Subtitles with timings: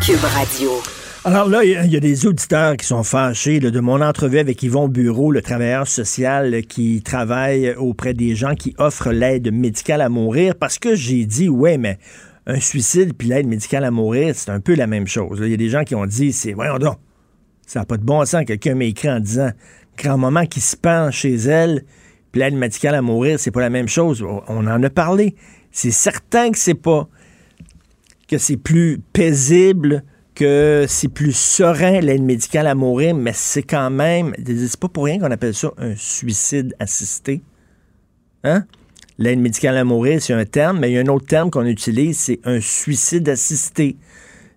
[0.00, 0.70] Cube Radio.
[1.24, 4.88] Alors là, il y, a des auditeurs qui sont fâchés de mon entrevue avec Yvon
[4.88, 10.54] Bureau, le travailleur social qui travaille auprès des gens qui offrent l'aide médicale à mourir,
[10.54, 11.98] parce que j'ai dit, ouais, mais
[12.46, 15.40] un suicide puis l'aide médicale à mourir, c'est un peu la même chose.
[15.42, 16.98] Il y a des gens qui ont dit, c'est, voyons donc,
[17.66, 18.44] ça n'a pas de bon sens.
[18.44, 19.50] Quelqu'un m'a écrit en disant,
[19.96, 21.84] grand-maman qui se pend chez elle,
[22.32, 24.22] puis l'aide médicale à mourir, c'est pas la même chose.
[24.22, 25.34] On en a parlé.
[25.70, 27.08] C'est certain que c'est pas
[28.28, 30.02] que c'est plus paisible
[30.34, 35.04] que c'est plus serein l'aide médicale à mourir, mais c'est quand même, c'est pas pour
[35.04, 37.42] rien qu'on appelle ça un suicide assisté.
[38.42, 38.64] Hein?
[39.18, 41.66] L'aide médicale à mourir, c'est un terme, mais il y a un autre terme qu'on
[41.66, 43.96] utilise, c'est un suicide assisté.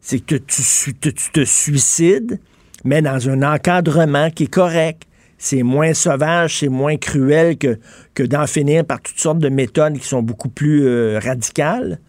[0.01, 2.39] C'est que tu, te suicides,
[2.83, 5.03] mais dans un encadrement qui est correct.
[5.37, 7.77] C'est moins sauvage, c'est moins cruel que,
[8.15, 11.99] que d'en finir par toutes sortes de méthodes qui sont beaucoup plus euh, radicales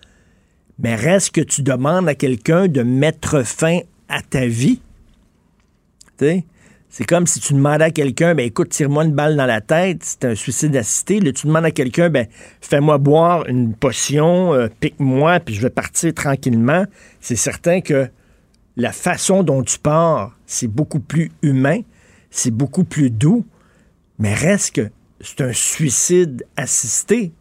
[0.78, 4.80] mais reste que tu demandes à quelqu'un de mettre fin à ta vie.
[6.90, 9.98] C'est comme si tu demandais à quelqu'un, ben écoute, tire-moi une balle dans la tête,
[10.02, 11.20] c'est un suicide assisté.
[11.20, 12.26] Là, tu demandes à quelqu'un, ben
[12.60, 16.86] fais-moi boire une potion, euh, pique-moi, puis je vais partir tranquillement.
[17.20, 18.08] C'est certain que
[18.76, 21.80] la façon dont tu pars, c'est beaucoup plus humain,
[22.30, 23.44] c'est beaucoup plus doux,
[24.18, 27.32] mais reste que c'est un suicide assisté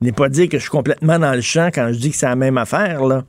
[0.00, 2.26] n'est pas dire que je suis complètement dans le champ quand je dis que c'est
[2.26, 3.24] la même affaire, là.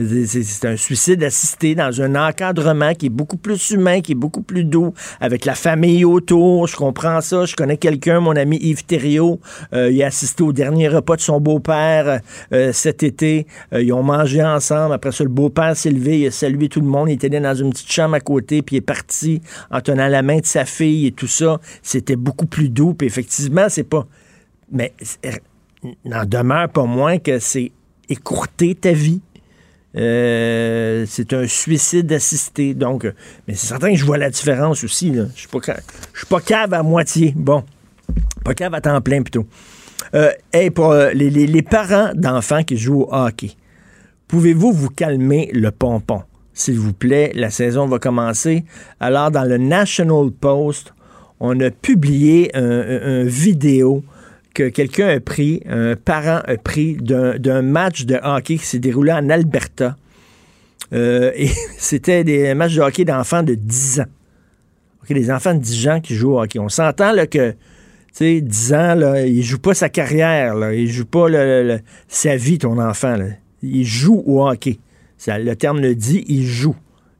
[0.00, 4.42] C'est un suicide assisté dans un encadrement qui est beaucoup plus humain, qui est beaucoup
[4.42, 6.68] plus doux, avec la famille autour.
[6.68, 7.46] Je comprends ça.
[7.46, 9.40] Je connais quelqu'un, mon ami Yves Thériault.
[9.72, 12.20] Euh, il a assisté au dernier repas de son beau-père
[12.52, 13.48] euh, cet été.
[13.72, 14.94] Euh, ils ont mangé ensemble.
[14.94, 17.08] Après ça, le beau-père s'est levé, il a salué tout le monde.
[17.08, 20.22] Il était dans une petite chambre à côté, puis il est parti en tenant la
[20.22, 21.58] main de sa fille et tout ça.
[21.82, 22.94] C'était beaucoup plus doux.
[22.94, 24.06] Puis effectivement, c'est pas...
[24.70, 24.92] Mais
[26.04, 27.72] n'en demeure pas moins que c'est
[28.08, 29.20] écourter ta vie.
[29.96, 32.74] Euh, c'est un suicide assisté.
[32.74, 33.04] Donc,
[33.46, 35.12] mais c'est certain que je vois la différence aussi.
[35.14, 35.60] Je suis pas,
[36.14, 37.32] suis pas cave à moitié.
[37.36, 37.64] Bon,
[38.44, 39.46] pas cave à temps plein plutôt.
[40.14, 40.30] Euh,
[40.74, 43.52] pour euh, les, parents d'enfants qui jouent au hockey,
[44.28, 46.22] pouvez-vous vous calmer le pompon?
[46.54, 48.64] S'il vous plaît, la saison va commencer.
[49.00, 50.92] Alors, dans le National Post,
[51.40, 54.02] on a publié un, un vidéo
[54.58, 59.12] que quelqu'un a pris, un parent a pris d'un match de hockey qui s'est déroulé
[59.12, 59.96] en Alberta.
[60.92, 61.46] Euh, et
[61.78, 64.06] c'était des matchs de hockey d'enfants de 10 ans.
[65.10, 66.58] Des enfants de 10 ans qui jouent au hockey.
[66.58, 67.56] On s'entend que, tu
[68.12, 71.28] sais, 10 ans, là, il joue pas sa carrière, là, il joue pas
[72.08, 73.16] sa vie, ton enfant.
[73.62, 74.80] Il joue au hockey.
[75.18, 76.74] Ça, le terme le dit, il joue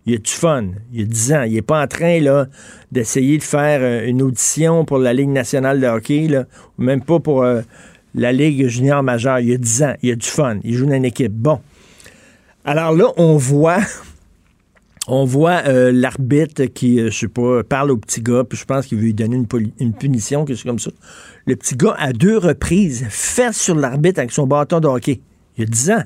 [0.09, 0.69] il a du fun.
[0.93, 1.43] Il a 10 ans.
[1.43, 2.19] Il n'est pas en train
[2.91, 6.29] d'essayer de faire euh, une audition pour la Ligue nationale de hockey,
[6.79, 7.61] ou même pas pour euh,
[8.15, 9.39] la Ligue junior majeure.
[9.41, 9.95] Il a 10 ans.
[10.03, 10.59] Il a du fun.
[10.65, 11.33] Il joue dans une équipe.
[11.33, 11.61] Bon.
[12.65, 13.81] Alors là, on voit.
[15.11, 18.85] On voit euh, l'arbitre qui, je sais pas, parle au petit gars, puis je pense
[18.85, 19.43] qu'il veut lui donner
[19.79, 20.91] une, punition, quelque chose comme ça.
[21.47, 25.23] Le petit gars, à deux reprises, fait sur l'arbitre avec son bâton de hockey.
[25.57, 26.03] Il a 10 ans.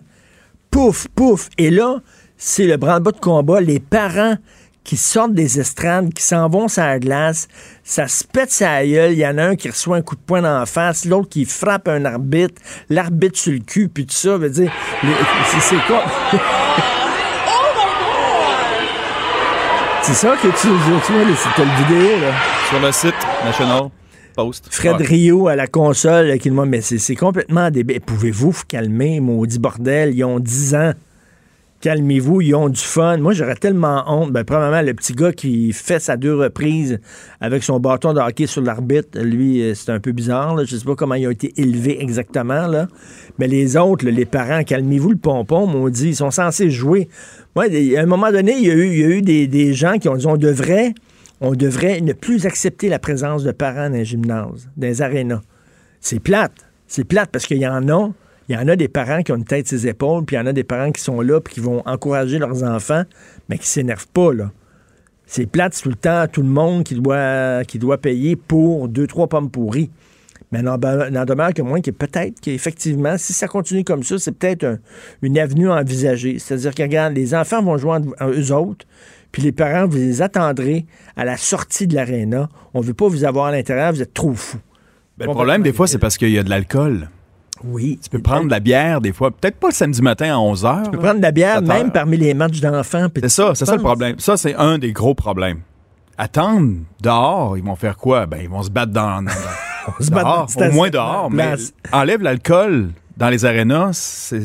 [0.70, 1.48] Pouf, pouf.
[1.58, 2.00] Et là,
[2.44, 3.60] c'est le branle-bas de combat.
[3.60, 4.34] Les parents
[4.82, 7.46] qui sortent des estrades, qui s'en vont sur la glace,
[7.84, 10.20] ça se pète sa gueule, il y en a un qui reçoit un coup de
[10.20, 12.60] poing dans la face, l'autre qui frappe un arbitre,
[12.90, 14.72] l'arbitre sur le cul, puis tout ça, veut dire,
[15.60, 16.02] c'est quoi?
[20.02, 21.00] c'est ça que tu, tu vois,
[21.36, 22.32] c'était le vidéo, là.
[22.68, 23.14] Sur le site
[23.44, 23.82] National
[24.34, 24.66] Post.
[24.68, 28.00] Fred Rio à la console, qui mais c'est complètement débile.
[28.00, 30.92] Pouvez-vous vous calmer, maudit bordel, ils ont 10 ans
[31.82, 33.18] calmez-vous, ils ont du fun.
[33.18, 34.32] Moi, j'aurais tellement honte.
[34.32, 37.00] Ben, probablement, le petit gars qui fait à deux reprises
[37.40, 40.54] avec son bâton de hockey sur l'arbitre, lui, euh, c'est un peu bizarre.
[40.54, 40.64] Là.
[40.64, 42.68] Je sais pas comment il a été élevé exactement.
[42.68, 42.88] Là.
[43.38, 47.08] Mais les autres, les parents, calmez-vous le pompon, m'ont dit, ils sont censés jouer.
[47.56, 49.98] Moi, à un moment donné, il y a eu, il y a eu des, gens
[49.98, 50.94] qui ont dit, on devrait,
[51.40, 55.42] on devrait ne plus accepter la présence de parents dans les gymnases, dans les arénas.
[56.00, 56.52] C'est plate.
[56.86, 58.10] C'est plate parce qu'il y en a
[58.48, 60.42] il y en a des parents qui ont une tête ses épaules, puis il y
[60.42, 63.04] en a des parents qui sont là, puis qui vont encourager leurs enfants,
[63.48, 64.50] mais qui s'énervent pas, là.
[65.26, 69.06] C'est plate tout le temps tout le monde qui doit, qui doit payer pour deux,
[69.06, 69.90] trois pommes pourries.
[70.50, 74.78] Mais n'en demeure que moins que peut-être qu'effectivement, si ça continue comme ça, c'est peut-être
[75.22, 76.38] une avenue envisagée.
[76.38, 78.84] C'est-à-dire que, regarde, les enfants vont jouer en, eux autres,
[79.30, 80.84] puis les parents, vous les attendrez
[81.16, 82.50] à la sortie de l'aréna.
[82.74, 84.60] On ne veut pas vous avoir à l'intérieur, vous êtes trop fous.
[85.16, 87.08] Ben, le problème, des fois, c'est parce qu'il y a de l'alcool.
[87.64, 87.98] Oui.
[88.02, 90.64] Tu peux prendre de la bière des fois, peut-être pas le samedi matin à 11
[90.64, 90.84] h.
[90.84, 93.08] Tu peux prendre de la bière même parmi les matchs d'enfants.
[93.14, 94.18] C'est ça, c'est ça le problème.
[94.18, 95.60] Ça, c'est un des gros problèmes.
[96.18, 98.26] Attendre dehors, ils vont faire quoi?
[98.26, 99.24] Ben, ils vont se battre dans.
[100.00, 101.54] se dehors, au moins dehors, mais
[101.92, 103.92] enlève l'alcool dans les arénas,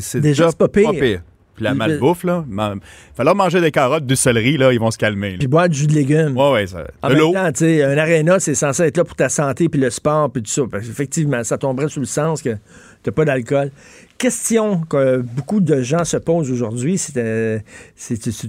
[0.00, 1.22] c'est déjà, pas pire.
[1.58, 2.80] Puis la malbouffe, là, il
[3.16, 5.38] falloir manger des carottes, du céleri, là, ils vont se calmer.
[5.38, 6.36] Puis boire du jus de légumes.
[6.36, 6.86] Ouais, ouais, ça.
[7.02, 7.10] En
[7.50, 10.40] tu sais, un aréna, c'est censé être là pour ta santé, puis le sport, puis
[10.40, 10.62] tout ça.
[10.78, 12.56] Effectivement, ça tomberait sous le sens que
[13.02, 13.72] t'as pas d'alcool.
[14.18, 17.58] Question que beaucoup de gens se posent aujourd'hui, c'est euh,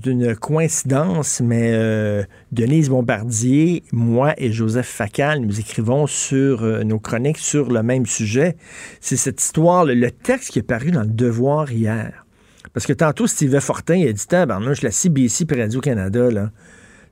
[0.06, 7.00] une coïncidence, mais euh, Denise Bombardier, moi et Joseph Facal, nous écrivons sur euh, nos
[7.00, 8.56] chroniques sur le même sujet.
[9.02, 12.26] C'est cette histoire, le, texte qui est paru dans le Devoir hier.
[12.74, 16.52] Parce que tantôt, Steve Fortin, il a dit, je la CBC et Radio-Canada, là.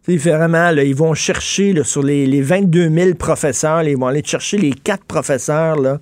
[0.04, 4.57] Fait vraiment, ils vont chercher sur les, les, 22 000 professeurs, ils vont aller chercher
[4.57, 6.00] les quatre professeurs là,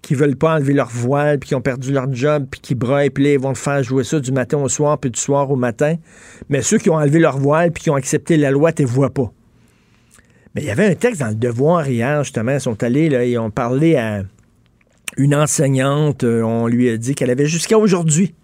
[0.00, 3.10] qui veulent pas enlever leur voile, puis qui ont perdu leur job, puis qui broient,
[3.12, 5.56] puis là, ils vont faire jouer ça du matin au soir, puis du soir au
[5.56, 5.96] matin.
[6.48, 8.86] Mais ceux qui ont enlevé leur voile, puis qui ont accepté la loi, tu ne
[8.86, 9.30] vois pas.
[10.54, 12.52] Mais il y avait un texte dans le Devoir hier, justement.
[12.52, 14.22] Ils sont allés, là, ils ont parlé à
[15.18, 16.24] une enseignante.
[16.24, 18.34] Euh, on lui a dit qu'elle avait jusqu'à aujourd'hui,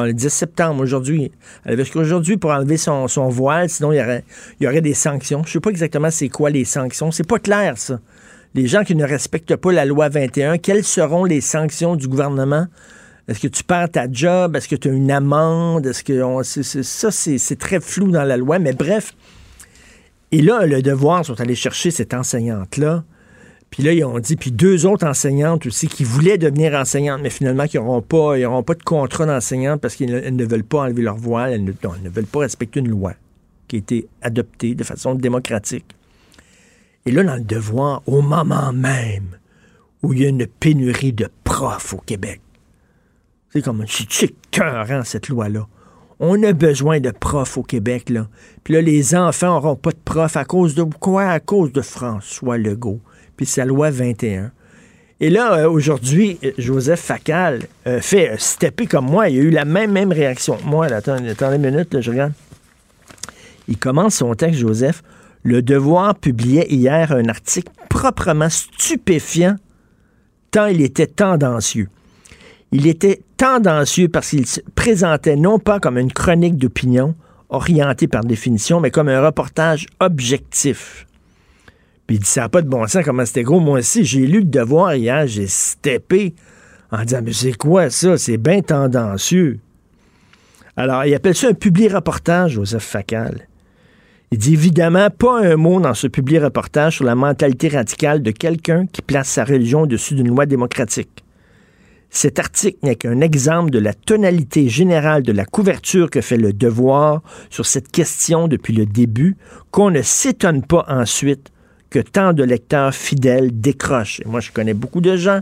[0.00, 1.32] le 10 septembre, aujourd'hui,
[1.64, 4.22] elle avait aujourd'hui pour enlever son, voile, sinon il
[4.60, 5.42] y, aurait, des sanctions.
[5.44, 7.10] Je ne sais pas exactement c'est quoi les sanctions.
[7.10, 8.00] C'est pas clair, ça
[8.54, 12.66] les gens qui ne respectent pas la loi 21, quelles seront les sanctions du gouvernement?
[13.28, 14.56] Est-ce que tu perds ta job?
[14.56, 15.86] Est-ce que tu as une amende?
[15.86, 16.42] Est-ce que
[16.82, 19.14] ça, c'est très flou dans la loi, mais bref.
[20.32, 23.04] Et là, le devoir sont allés chercher cette enseignante-là.
[23.72, 27.30] Puis là, ils ont dit, puis deux autres enseignantes aussi qui voulaient devenir enseignantes, mais
[27.30, 31.16] finalement qui n'auront pas, pas de contrat d'enseignante parce qu'elles ne, veulent pas enlever leur
[31.16, 33.14] voile, elles ne, veulent pas respecter une loi
[33.68, 35.86] qui a été adoptée de façon démocratique.
[37.06, 39.38] Et là, dans le devoir, au moment même
[40.02, 42.42] où il y a une pénurie de profs au Québec,
[43.54, 45.66] c'est comme c'est écœurant, cette loi-là.
[46.20, 48.28] On a besoin de profs au Québec, là.
[48.64, 51.24] Puis là, les enfants n'auront pas de profs à cause de quoi?
[51.24, 53.00] À cause de François Legault.
[53.36, 54.52] Puis sa loi 21.
[55.22, 59.28] Et là, euh, aujourd'hui, Joseph Facal euh, fait euh, stepper comme moi.
[59.28, 60.58] Il a eu la même, même réaction.
[60.64, 62.32] Moi, là, attendez, attendez une minute, je regarde.
[63.68, 65.04] Il commence son texte, Joseph.
[65.44, 69.54] Le Devoir publiait hier un article proprement stupéfiant,
[70.50, 71.88] tant il était tendancieux.
[72.72, 77.14] Il était tendancieux parce qu'il se présentait non pas comme une chronique d'opinion,
[77.48, 81.06] orientée par définition, mais comme un reportage objectif.
[82.06, 83.60] Puis il dit, ça n'a pas de bon sens, comment c'était gros.
[83.60, 86.34] Moi aussi, j'ai lu le devoir hier, j'ai steppé
[86.90, 88.18] en disant, mais c'est quoi ça?
[88.18, 89.60] C'est bien tendancieux.
[90.76, 93.46] Alors, il appelle ça un public reportage, Joseph Facal.
[94.30, 98.30] Il dit évidemment pas un mot dans ce public reportage sur la mentalité radicale de
[98.30, 101.22] quelqu'un qui place sa religion au-dessus d'une loi démocratique.
[102.08, 106.54] Cet article n'est qu'un exemple de la tonalité générale de la couverture que fait le
[106.54, 109.36] devoir sur cette question depuis le début,
[109.70, 111.51] qu'on ne s'étonne pas ensuite
[111.92, 114.20] que tant de lecteurs fidèles décrochent.
[114.20, 115.40] Et moi, je connais beaucoup de gens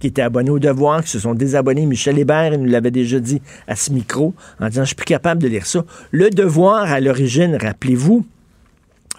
[0.00, 1.86] qui étaient abonnés au Devoir, qui se sont désabonnés.
[1.86, 5.40] Michel Hébert, nous l'avait déjà dit à ce micro, en disant, je suis plus capable
[5.40, 5.84] de lire ça.
[6.10, 8.26] Le Devoir, à l'origine, rappelez-vous,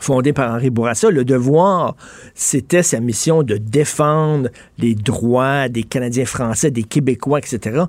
[0.02, 1.96] fondé par Henri Bourassa, le devoir,
[2.36, 7.84] c'était sa mission de défendre les droits des Canadiens français, des Québécois, etc.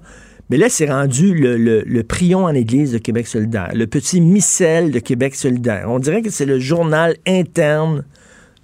[0.50, 4.92] Mais là, c'est rendu le, le, prion en Église de Québec solidaire, le petit missel
[4.92, 5.86] de Québec solidaire.
[5.88, 8.04] On dirait que c'est le journal interne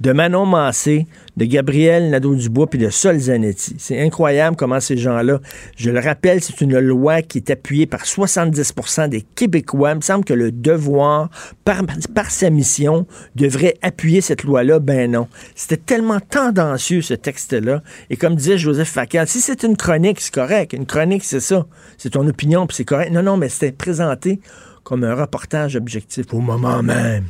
[0.01, 1.07] de Manon Massé,
[1.37, 3.77] de Gabriel Nadeau-Dubois puis de Sol Zanetti.
[3.79, 5.41] C'est incroyable comment ces gens-là,
[5.77, 9.93] je le rappelle, c'est une loi qui est appuyée par 70% des Québécois.
[9.93, 11.29] Il me semble que le devoir,
[11.65, 11.83] par,
[12.31, 14.79] sa mission, devrait appuyer cette loi-là.
[14.79, 15.29] Ben non.
[15.55, 17.83] C'était tellement tendancieux, ce texte-là.
[18.09, 20.73] Et comme disait Joseph Facal, si c'est une chronique, c'est correct.
[20.73, 21.67] Une chronique, c'est ça.
[21.99, 23.13] C'est ton opinion, puis c'est correct.
[23.13, 24.41] Non, non, mais c'était présenté
[24.83, 27.27] comme un reportage objectif au moment même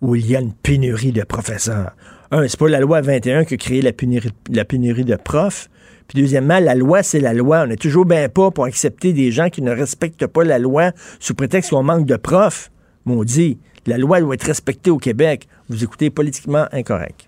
[0.00, 1.92] où il y a une pénurie de professeurs.
[2.30, 5.70] Un, c'est pas la loi 21 qui a créé la pénurie, de profs.
[6.06, 7.62] Puis deuxièmement, la loi, c'est la loi.
[7.62, 10.92] On n'est toujours bien pas pour accepter des gens qui ne respectent pas la loi
[11.20, 12.70] sous prétexte qu'on manque de profs.
[13.04, 15.48] Maudit, la loi doit être respectée au Québec.
[15.68, 17.27] Vous écoutez politiquement incorrect.